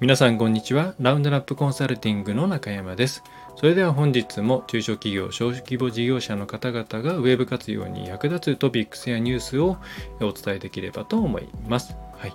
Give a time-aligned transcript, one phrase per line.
[0.00, 0.94] 皆さんこんにちは。
[0.98, 3.22] ラウンドラップコンサルティングの中山です。
[3.54, 9.76] それでは本日も中小企業、小規模事業者の方々がウェブ活用に役立つトピックスやニュースを
[10.20, 11.94] お伝えできればと思います。
[12.16, 12.32] はい。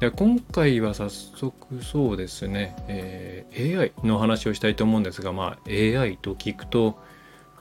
[0.00, 6.98] では今回は早速そうですね、えー、AI の話をしたいと思うんですが、まあ AI と聞くと、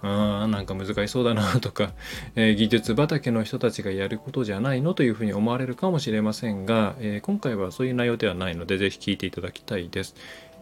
[0.03, 1.93] あなんか難しそうだなとか、
[2.35, 10.15] えー、技術畑の人たちがやることじゃないのというふうに思われるかもしれませんが、えー、今回はそういう内容ではないのでぜひ聞いていただきたいです。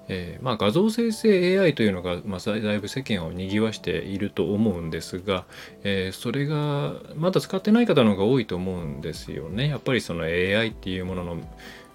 [0.07, 5.45] えー、まあ、画像生成 AI というのが、まあ、だいぶ世間を賑わしていると思うんですが、
[5.83, 9.69] えそれがまだ使ってない方の方が多いと思うんですよね。
[9.69, 11.37] やっぱりその AI っていうものの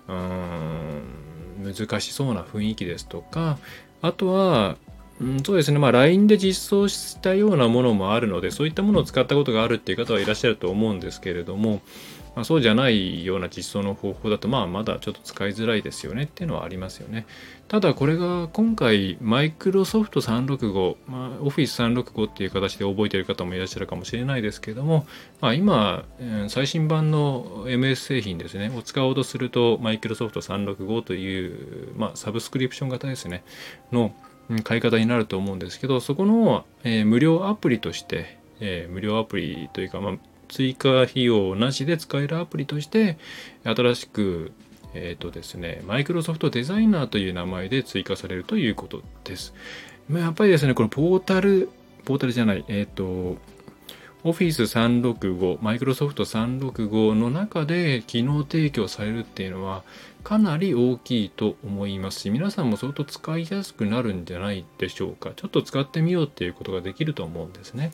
[0.08, 3.58] うん難しそうな雰囲気ですとか
[4.02, 4.76] あとは
[5.20, 11.80] うん、そうですね、まあ、LINE で実装したようなものもあるので、そういったものを使ったことがあるっていう方はいらっしゃると思うんですけれども、
[12.34, 17.24] まあ、そうじゃないような実装の方法だと、まあ、まだちょっと使いづらいですよねっていうのはありますよね。
[17.66, 25.06] ただ、これが今回、マイクロソフト365、まあ、Office 365っていう形で覚えている方もいらっしゃるかもしれないですけれども、
[25.40, 26.04] まあ、今、
[26.48, 33.44] 最新版の MS 製品ですね、を使おうとすると、マイクロソフト365という、まあ、サブスクリプション型ですね、
[33.90, 34.12] の
[34.62, 40.14] 買い方になると思うんですけどそこの、えー、無料アプリとして、えー、無料アプリというか、まあ、
[40.48, 43.18] 追加費用なしで使えるアプリとして
[43.64, 44.52] 新しく
[44.94, 49.52] えっ、ー、とですねマイクロソフトデザイナーという名前で追加されるということです。
[50.08, 51.68] まあ、やっぱりですねこのポータル
[52.04, 53.36] ポータルじゃないえっ、と
[54.26, 59.84] Office 365、Microsoft 365の中で機能提供されるっていうのは
[60.26, 65.30] かなり大きいと思いますし、皆さんも相当使いやすくなるんじゃないでしょうか。
[65.36, 67.92] ちょっと使ってみようっていうことができると思うんですね。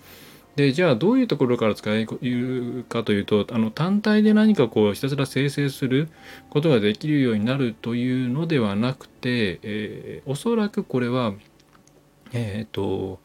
[0.56, 6.08] で、じゃあどういうところから使えるかというと、あの単体で何かこうひたすら生成する
[6.48, 11.34] ことができるようになるというのではなくて、えー、おそらくこれは、
[12.32, 13.20] えっ、ー、と、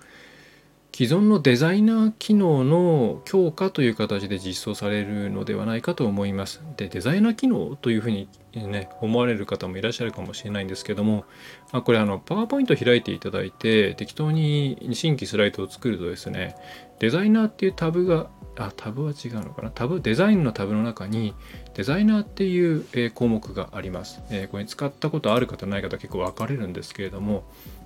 [0.98, 6.64] 既存のデザイナー機能の強化という形で実装されるのではないかと思います。
[6.76, 11.26] で、デザイナー機能というふうにね、思われる方もいらっしゃるかもしれないんですけども、
[11.72, 16.56] あこれあの、パワーポイント開いていただいて、適当に新規スライドを作るとですね、
[16.98, 19.70] デザイナーっていうタブが、あ、タブは違うのかな？
[19.70, 21.36] タブ、デザインのタブの中に、
[21.76, 24.20] デザイナーっていう、項目があります。
[24.32, 27.44] えこれ使ったことある方ない方結構分かれるんですけれども、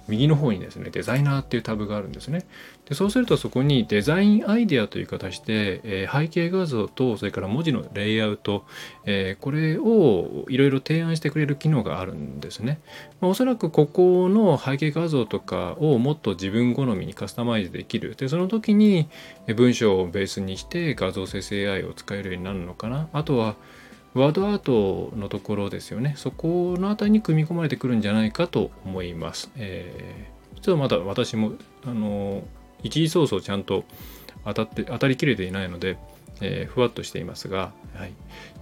[0.07, 2.45] 右の方にですね、デザイナーっていうタブがあるんですね。
[2.85, 8.65] でそうするとそこにデザインアイデアという形で、えー、背景画像とそれから文字のレイアウト、
[9.05, 12.81] えー、これをいろいろ提案してくれる機能があるんですね。
[13.21, 18.15] まあ、おそらくここの背景画像とかをもっと自分好みにカスタマイズできる。
[18.15, 19.07] で、その時に
[19.55, 23.07] 文章をベースにして画像生成 AI を使えるようになるのかな。
[23.13, 23.55] あとは
[24.13, 26.15] ワードアートのところですよね。
[26.17, 29.49] そこの辺りに組み込まれてくるんじゃないかと思います。
[29.55, 31.53] えー、ちょっとまだ私も、
[31.85, 32.43] あの、
[32.83, 33.85] 一時ソースをちゃんと
[34.43, 35.97] 当たって、当たりきれていないので、
[36.41, 38.13] えー、ふわっとしていますが、はい。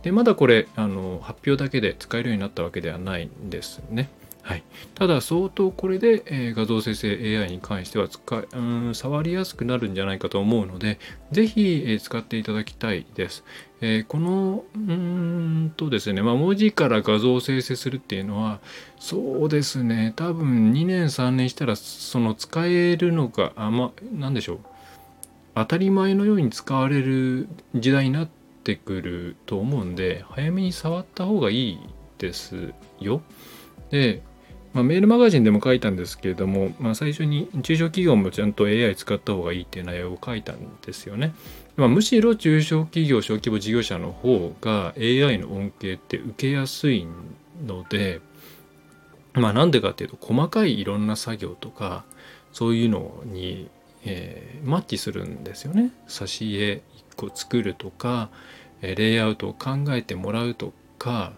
[0.04, 4.10] で、まだこれ、あの、発表だけで使えるようになったわけではないんですね。
[4.42, 4.64] はい、
[4.96, 10.98] ただ相当これで、え、画像生成 AI に関しては使うん触りやすくなるんじゃないかと思うので
[11.32, 13.44] ぜひ、え、使っていただきたいです、
[13.82, 18.60] え、このうんとですね、まあ、文字から画像を生成するっていうのは
[18.98, 24.60] そうですね多分2年3年したらその使えるのがあま何でしょう。
[25.56, 28.30] 当たり前のように使われる時代になっ
[28.64, 31.80] てくると思うんで早めに触った方がいい
[32.18, 33.22] ですよ。
[33.90, 34.22] で
[34.80, 41.34] まあ、メールマガジンでも書いたんですけれども、まあ、最初に中小企業もちゃんと AI 使った方がいいっていう内容を書いたんですよね。
[41.76, 47.06] まあ、むしろ中小企業、小規模事業者の方が AI の恩恵って受けやすい
[47.66, 48.22] ので、
[49.34, 52.06] まあ、なんでかっていうと細かいいろんな作業とか
[52.54, 53.70] そういうのに、
[54.06, 55.92] えー、マッチするんですよね。
[56.08, 58.30] 挿絵1個作るとか
[58.82, 61.34] レイアウトを考えてもらうとか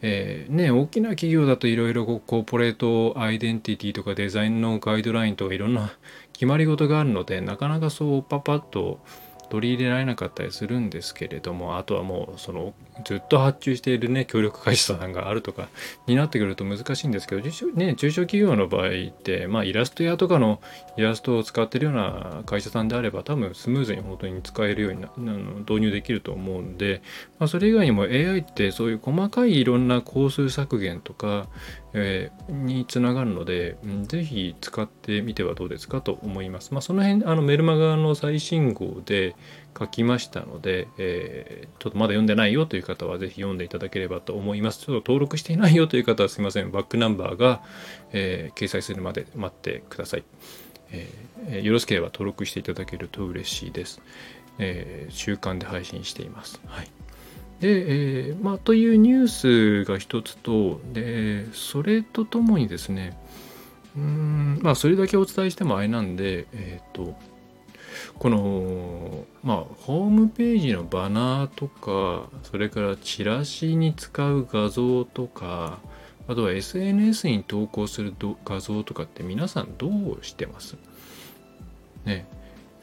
[0.00, 5.90] えー、ね、大きな企業だといろいろコーポレートアイデンティティとかデザインのガイドラインとかいろんな
[6.32, 9.00] 決まり事があるのでなかなかそうパパッと
[9.50, 12.74] 取り入れられなかったりするんですけれどもあとはもうその
[13.04, 15.68] ずっと発注しているね協力会社さんがあるとか
[16.06, 17.42] になってくると難しいんですけど、
[17.74, 20.60] ね、中小企業の場合って、まあ、イラスト屋とかの
[20.96, 25.08] イラストを使ってるような会社さんであれば多分スムーズに本当に使えるようにな
[25.60, 27.00] 導入できると思うんで、
[27.38, 31.48] まあ、それ以外にも AI ってそういう細かいいろんな工数削減とか、
[31.94, 36.72] えー、につながるので、うん、ぜひ使ってみてはどうですかと思います。
[36.72, 39.36] まあ、その辺あのメルマガの最新号で
[39.78, 44.80] 書きましたので、えー、ちょっとまだ読んでないよという方はぜひ読んでいただければと思います。
[44.80, 46.72] ちょっと登録していないよという方はすいません。
[46.72, 47.62] バックナンバーが、
[48.12, 50.24] えー、掲載するまで待ってください、
[50.90, 51.62] えー。
[51.62, 54.00] よろしければ登録していただけると嬉しいです。
[54.58, 56.60] えー、週間で配信しています。
[56.66, 56.90] はい。
[57.60, 63.18] で、えー、まあ、というニュースが一つと、で、それとともにですね、
[63.96, 67.16] うん、まあ、それだけお伝えしてもあれなんで、えっ、ー、と、
[68.18, 75.78] このまあホームページのバナーとかそれからチラシに使う画像とか
[76.26, 78.14] あとは SNS に投稿する
[78.44, 80.76] 画像とかって皆さんどうしてます？
[82.04, 82.26] ね。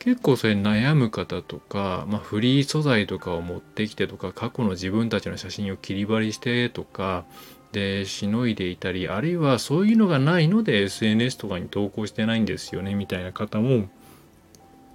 [0.06, 7.26] 結構それ悩む方とか、まあ、フリー素材とかを持ってきてとか過去の自分たちの写真を切り貼りしてとか
[7.72, 13.90] でしのいでいたりあるいはそういうのがないので SNS とかに投稿してないんですよねみたいな方も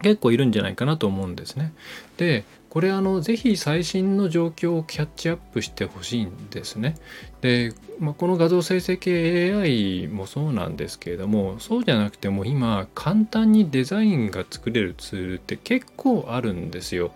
[0.00, 1.72] 結構いるんじゃないかなと思うんですね。
[2.16, 6.94] でこれあのぜひ最新の状況をキャッチアップしてほしいんですね。
[7.40, 17.10] で、まあ、この画像生成系 AI もそうなんですけれどもそうじゃなくても今簡単にデザインが作れるツールって結構あるんですよ。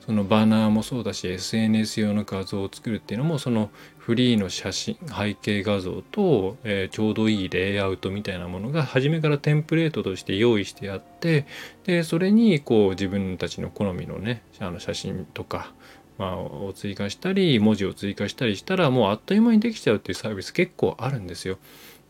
[0.00, 11.46] そのバナーもそうだし SNS 用の画像を作るっていうのもそのフリーの写真背景画像と、えー、ちょうどいいレイアウトみたいなものが初めからテンプレートとして用意してあって
[11.84, 15.72] でそれにこう自分たちの好みのねあの写真とか、
[16.18, 21.58] まあ、を追加したり文字を追加したりしたらもうあっという間にできちゃうっていうサービス結構あるんですよ。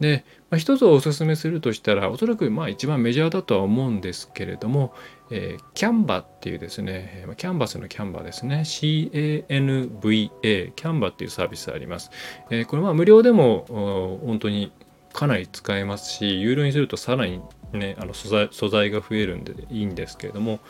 [0.00, 4.94] で、まあ、一つおすすめするとしたらおそらくまあ一番メジャーだとは思うんですけれども、
[5.30, 12.10] えー、キャンバっていうですね、キャンバスのキャンバですね、CANVA、キャンバっていうサービスあります。
[12.50, 14.72] えー、これは無料でも本当に
[15.12, 17.40] かなり使えますし、有料にするとさらに
[17.72, 20.60] ね、あの素材素材が増えるんでいいんですけれども、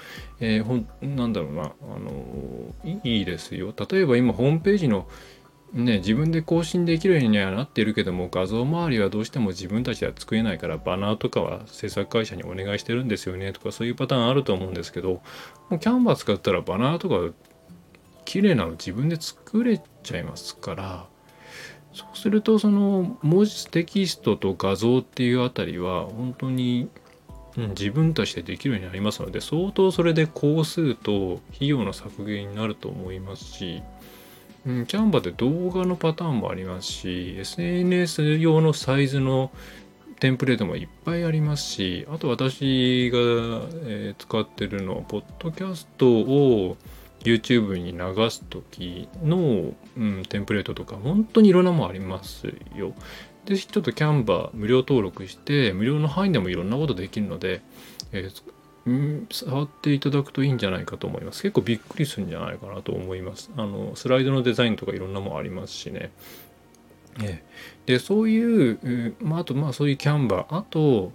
[0.40, 2.74] えー、ほんなんだろうな、あの
[3.04, 3.72] いいですよ。
[3.90, 5.06] 例えば今ホームページの
[5.72, 15.22] ね、自分で更新できるようにはなってるけども画像周りはどうしても自分たちでは作れないからバナーとかは制作会社にお願いしてるんですよねとかそういうパターンあると思うんですけど
[15.68, 17.34] もうキャンバー使ったらバナーとか
[18.24, 21.06] 綺麗なの自分で作れちゃいますから
[21.92, 26.88] そうするとその文字テキストと画像っていうあたりは本当に、
[27.56, 33.82] うん、自分たちでできるようになりますので相当それで工数と費用の削減になると思いますし
[34.66, 39.50] うん、キャンバーで動画のパターンもありますし SNS 用のサイズの
[40.20, 46.76] テンプレートもいっぱいありますしあと私が、えー、使ってるのはポッドキャストを
[47.20, 52.92] YouTube に流す時の、うん、テンプレートとか本当にいろんなもんありますよ。
[53.46, 57.62] でちょっとキャンバー無料登録して無料の範囲でもいろんなことできるので、
[58.12, 58.42] えー、
[59.30, 61.42] 触っていただくといいんじゃないかと思います。
[61.42, 63.50] 結構びっくりするんじゃないかなと思います。
[63.56, 66.10] あのスライドのデザインとかいろんなもありますしね。
[67.22, 67.42] え
[67.86, 71.12] でそういう、まあ、あとまあそういうキャンバーあと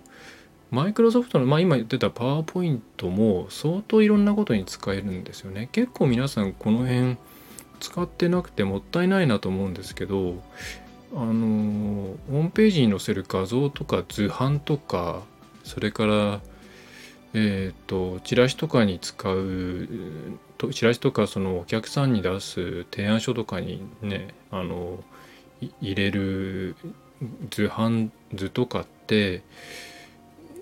[0.72, 5.70] マイクロソフトの、まあ、今言ってたパワーポイントも相当いろんなことに使えるんですよね。
[5.72, 7.18] 結構皆さんこの辺
[7.80, 10.42] 使ってなくてもったいないなと思うんですけど
[11.14, 15.24] あのホームページに載せる画像とか図版とか
[15.64, 16.42] それから
[17.38, 19.90] えっ、ー、とチラシとかに使う
[20.58, 25.04] とチラシとかそのお客さんに出す提案書とかにねあの
[25.82, 26.76] 入れる
[27.50, 29.44] 図版図とかって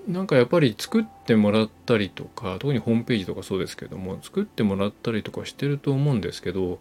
[0.07, 6.79] なんかやっぱり作ってもらったりとか特にホームページとかそうですけども作ってもらったりとかしてると思うんですけど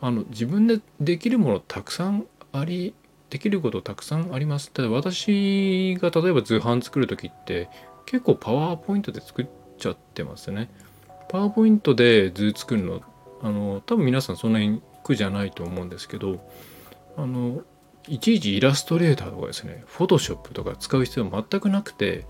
[0.00, 2.92] あの自分でできるものたくさんあり
[3.30, 4.70] できることたくさんあります。
[4.70, 7.68] ただ私が例えば図版作る時って
[8.08, 9.46] 結構パワーポイントで作っ
[9.76, 10.70] ちゃってますね。
[11.28, 13.02] パワーポイントで図作るの、
[13.42, 16.40] あの、多分皆さんそんなに苦じゃないと思うんですけど、
[17.18, 17.60] あの、
[18.08, 22.24] いちいちイラストレーターとかですね、フォトショップとか使う必要は全くなくて、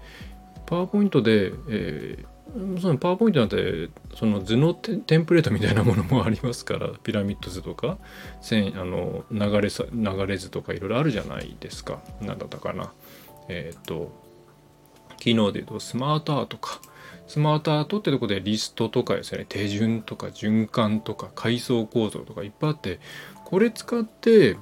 [0.66, 7.98] パワーポイントで、えー、そのパワーポイントなんてその図のテンプレートみたいなものもありますからピラミッド図とか
[8.40, 12.92] 線あの流れさ流れ図とかいろいろあるじゃないですか何だったかな
[13.48, 14.27] えっ、ー、と
[15.18, 16.80] 機能で言うとスマートアートか。
[17.26, 23.00] スマートアートってとこでリストとかですね、手順とか循環とか階層構造とかいっぱいあって、
[23.44, 24.56] これ使って、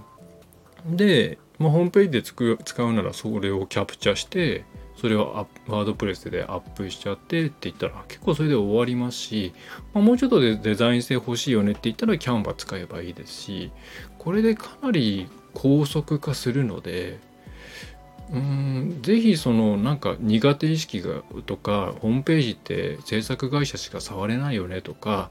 [0.84, 4.64] で、まあ、ホームページで使うならそれをキャプチャして、
[4.96, 9.52] それをワードプレスでアップしちゃってって言ったら結構それで終わりますし、
[9.92, 13.70] まあ、もうちょっとでデザイン性欲しいよねって言ったらキャンバー使えばいいですし
[14.18, 17.18] これでかなり高速化するので
[18.32, 25.30] うんぜひそのなんか苦手意識がとかホームページって制作会社しか触れないよねとか、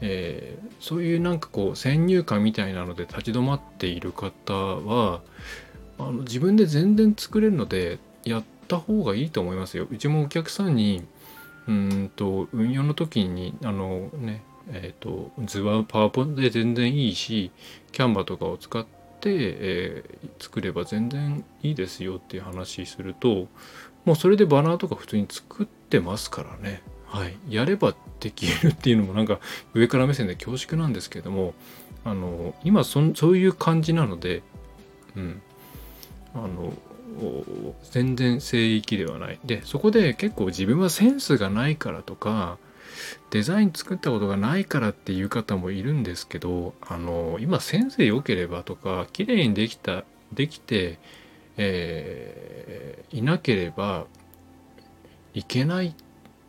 [0.00, 5.20] えー、そういうなんかこう先入観みたいなので立ち止まっている方は
[5.98, 9.88] あの自分で全然作れるのでやった方がいいと思いますよ。
[9.90, 11.04] うちもお客さんに
[11.66, 17.50] うんと運用の時にあのねえ、ー、と図はパワポで全然いいし
[17.90, 23.48] キャンバとかを使って、えー、作れば全然いいですよっていう話すると
[24.04, 26.82] もうそれでバナーとか普通に作ってますからね。
[27.06, 29.40] はい、やればできるっていうのもなんか
[29.74, 31.54] 上から目線で恐縮なんですけども
[32.04, 34.42] あの今そそういう感じなので、
[35.16, 35.42] うん、
[36.34, 36.72] あの
[37.90, 39.38] 全然聖域ではない。
[39.44, 42.58] でそこで結構自分はセンスがないからとか
[43.30, 50.98] デザイン作ったことがないからっていう方もいるんですけどあの今センス良ければとか綺麗にできたできて、
[51.56, 54.06] えー、いなければ
[55.34, 55.94] いけないっ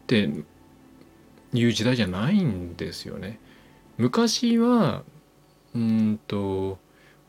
[0.07, 0.29] て
[1.53, 3.39] いう時代じゃないんですよね。
[3.97, 5.03] 昔は
[5.75, 6.79] うんと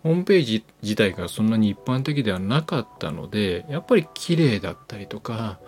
[0.02, 5.58] ホームページ自体がそんなに一般的ではなかったのでやっぱり綺麗だったりとか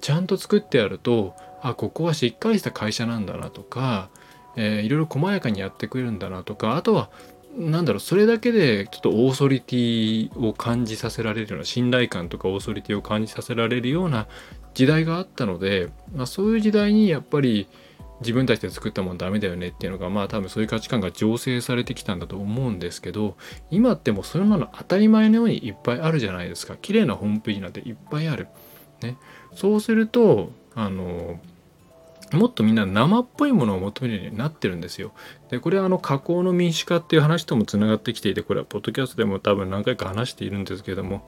[0.00, 4.08] ちゃんと作ってあるとあここはしっかりした会社なんだなとか、
[4.56, 7.10] えー、いろいろ細やかにやってくれるんだなとかあとは
[7.56, 14.28] なんだろうそれだけでちょっとオーソリティを感じさせられるような信頼感とかオーソリティを感じさせられるような
[14.74, 17.66] 時代があったので、まあ、そういう時代にやっぱり
[18.20, 23.36] 自分たちで作ったもんダメだよねっていうのがまあ多分そういう価値観が醸成されてきたんだと思うんですけど
[23.70, 28.48] 今ってもうそういうもの当たり前のようにいっぱいあるじゃないですか綺麗なホームページなんていっぱいある。
[29.02, 29.16] ね、
[29.54, 31.40] そうするとあの
[32.32, 35.12] もっとみんな生っぽいものを求めるようになってるんですよ。
[35.50, 41.26] で、これはあの加工の民主化っていう話ともつながってきていて、これはポッドキャストでも多分何回か話しているんですけれども、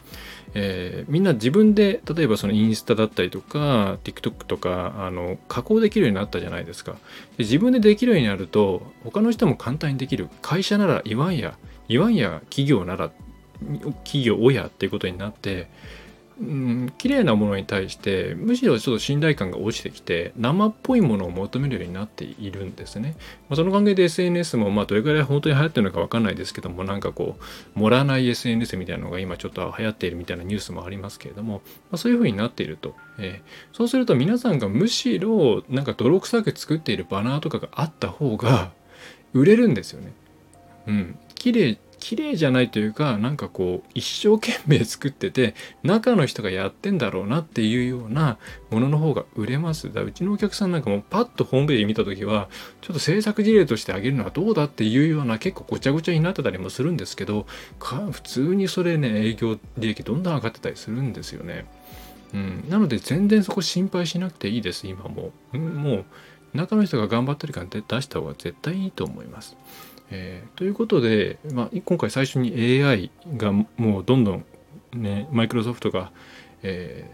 [0.54, 6.92] えー、みんな自分で、例えばそのインスタだったりとか、TikTok とか、あの、加工できるようになったじゃないですか。
[6.92, 6.98] で
[7.38, 10.28] 自分でできるようになると、他の人も簡単にできる。
[10.40, 13.10] 会社なら言わんや、言わんや企業なら、
[14.04, 15.68] 企業親っていうことになって、
[16.42, 23.14] うん、綺麗なものに対してむしろちょっと信頼感が落ちてきて生っぽいものを求めるようになっているんですね。
[23.48, 31.60] まあ、その関係で SNS もまあどれくらい本当に流行ってるのか分かんないですけどもなんかこう盛らない SNS みたいなのが今ちょっと流行っているみたいなニュースもありますけれども、ま
[31.92, 38.72] あ、そういうふうになっていると、えー、そうすると皆さんがむしろなんか泥臭く作っているバナーとかがあった方が
[39.32, 40.12] 売れるんですよね。
[40.88, 45.54] うん、綺麗綺麗じゃないというかなんかこう一生懸命作ってて
[45.84, 48.38] 中の人がやってんだろうなっていうような
[48.70, 52.48] ものの方が売れますだうちのお客さんなんかもパッとホームページ見た時は
[52.80, 57.46] ちょっと制作事例としてあげるのはどうだっていうような結構ごちゃごちゃになってたりもするんですけど
[57.78, 61.66] 普通にそれね営業利益どんどん上がってたりするんですよね。
[62.34, 65.30] うん、なので全然そこ心配しなくていいです今も。
[65.52, 66.04] うん、もう
[66.54, 69.56] 中の人が頑張ってるから出した方が絶対いいと思います。
[70.14, 72.52] えー、ということで、まあ、今回最初に
[72.84, 74.44] AI がもうどんどん
[74.92, 76.12] ねマイクロソフトが、
[76.62, 77.08] え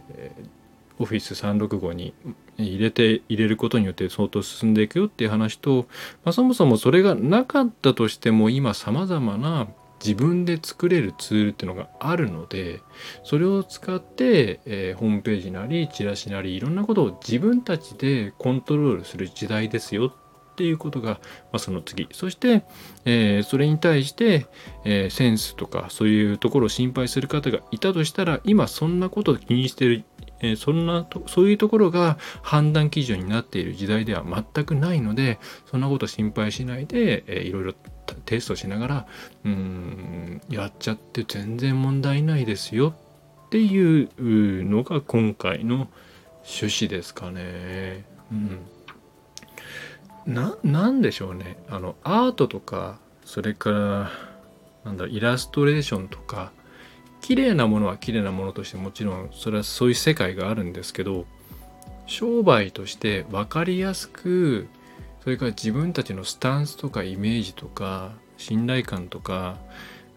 [0.99, 2.13] ー、Office365 に
[2.59, 5.87] 入れて入れることによって相当進んでいくよっていう話と、
[6.25, 9.69] まあ、そもそもそれがなかったとしても今さまざまな
[10.05, 12.81] 自分で作れるツールっていうのがあるので
[13.25, 20.13] それを使って、えー、ホームページなりチラシなりいろんなことを自分たちでコントロールする時代ですよ
[20.59, 21.19] っていうことが、ま
[21.53, 22.65] あ、その次そして、
[23.05, 24.47] えー、それに対して、
[24.85, 30.05] えー、センスとかそういうところを心配する方がいたとしたら今そんなことを気にしてる
[30.41, 37.75] えそんなとそういうところが判断基準になっている時代では全くないのでそんなこと心配しないで、えー、いろいろ
[38.25, 39.07] テストしながら
[39.45, 42.95] うんやっちゃって全然問題ないですよ
[43.47, 44.09] っていう
[44.65, 45.87] のが今回の
[46.45, 48.05] 趣旨ですかね。
[48.33, 48.78] うん
[50.29, 51.57] ななんでしょうね。
[51.69, 54.11] あのアートとかそれから
[54.85, 56.53] なんだイラストレーションとか
[57.23, 61.27] 綺麗なものは綺麗なものとしてもちろんそれはそういう世界があるんですけど
[62.07, 64.69] 商売として分かりやすく
[65.23, 69.57] それから自分たちのスタンスとかイメージとか信頼感とか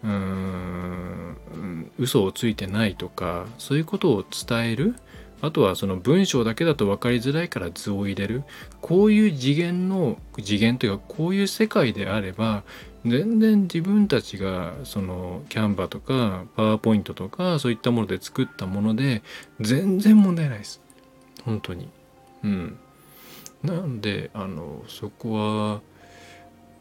[0.04, 4.96] うーん嘘をついてないとかそういうことを伝える
[5.42, 8.44] あとはその文章だけだと分かりづらいから図を入れる。
[8.80, 12.64] こういう次元の次元というかこういう世界であれば
[13.06, 19.24] 全然自分たちがそのキャンバとかパワーポイントとかそういったもので作ったもので
[19.60, 20.82] 全然問題ないです。
[21.44, 21.90] 本当に。
[22.44, 22.78] うん。
[23.64, 25.82] なんであのそこは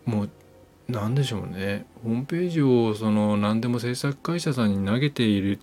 [0.04, 0.30] もう
[0.88, 1.86] 何でしょうね。
[2.02, 5.58] ホームページをその何でも制作会社さんに投げている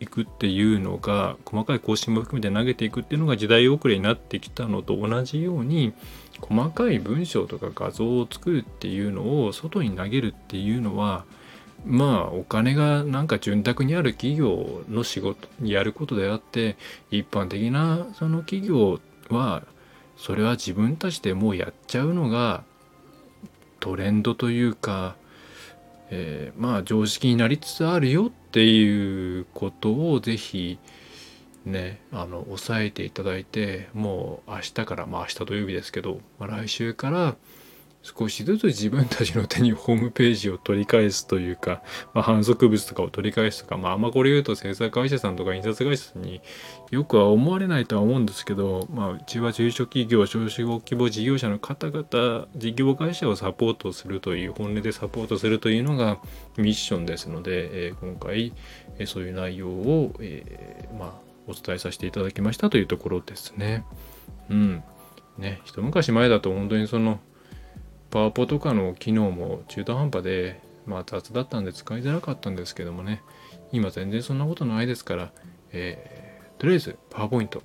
[0.00, 5.94] いくっていうのが細かい更新も含めて投げていくっていうのが時代遅れになってきたのと同じように
[6.40, 11.24] 細かい文章とか画像を作るっていうのを外に投げるっていうのは
[11.84, 16.76] まあお金がなんか潤沢にある企業の仕事にやることであって
[17.10, 19.00] 一般的なその企業
[19.30, 19.62] は
[20.16, 22.64] それは自分たちでもうやっちゃうのが
[23.80, 25.14] トレンドというか、
[26.10, 30.78] えー、まあ常識になりつつあるよっていうことを是非
[31.64, 37.36] ねあの抑えていただいてもう明日からまあ明日土曜日ですけど、まあ、来週から
[38.06, 41.82] 少しずつ自分たちの手にホームページを取り返すというか、
[42.14, 46.40] まあ、反則物とかを取り返すとか、まあ、あんまこれ言うと制作会社さんとか印刷会社さんに
[46.90, 56.18] よくは思われないとは思うんですけど、まあ、うちは中小企業、少子規模事業者の方々、事業会社をサポートするという、本音でサポートするというのが
[56.56, 58.52] ミッションですので、えー、今回、
[58.98, 61.12] えー、そういう内容を、えー、まあ、
[61.48, 63.84] お伝えさせていただきましたというところですね。
[64.48, 64.84] うん。
[65.38, 67.20] ね、一昔前だと本当にその、
[68.16, 73.22] パワポとかの機能も中途半端で、まあ、雑だったんで使いづらかったんですけどもね
[73.72, 75.32] 今全然そんなことないですから、
[75.70, 77.62] えー、とりあえずパワーポイント、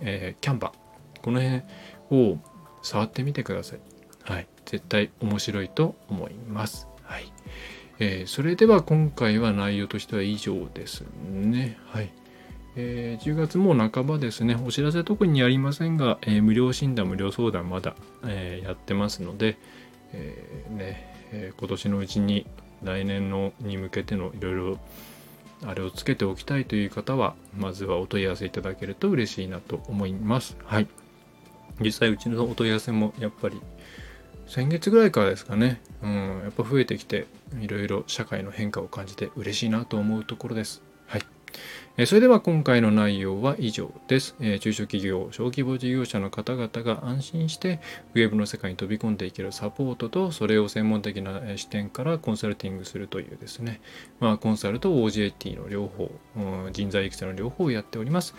[0.00, 0.72] えー、キャンバ
[1.22, 1.62] この辺
[2.10, 2.36] を
[2.82, 3.78] 触ってみてください。
[4.24, 6.88] はい、絶対面白いと思います。
[7.04, 7.32] はい。
[8.00, 11.78] えー、それでは今回は内容としては以上ですね。
[11.86, 12.12] はい。
[12.76, 19.58] えー、10月も半ばですね、お知らせ特にありませんが、えー、無料診断、無料相談まだ、えー、やってますので、
[20.12, 22.46] えねえ今年のうちに
[22.82, 24.78] 来年のに向けてのいろいろ
[25.64, 30.56] あれをつけておきたいという方は、まずはお問い合わせいただけると嬉しいなと思います。
[30.64, 30.88] はい。
[31.80, 33.60] 実際うちのお問い合わせもやっぱり
[34.46, 37.26] 先月ぐらいからですかね、うん、やっぱ増えてきて
[37.60, 40.82] いろいろ社会の変化を感じて嬉しいなと思うところです。
[42.04, 44.36] それでは今回の内容は以上です。
[44.60, 47.80] 中小企業、小規模事業者の方々が安心して
[48.14, 53.80] ウェブの世界に飛び込んでいけるサポートと、それを専門的な視点からコンサルティングするというですね、
[54.20, 56.10] まあ、コンサルと OJT の両方、
[56.70, 58.34] 人材育成の両方をやっております。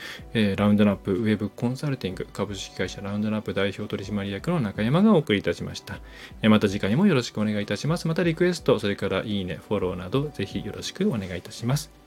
[0.56, 6.00] ラウンドナップウェブコンサルティング株式会社ラウンドナップ代表取締役の中山がお送りいたしました。
[6.48, 8.08] また次回もよろしくお願いいたします。
[8.08, 12.07] またリクエスト、それからいいね、フォローなどぜひよろしくお願いいたします。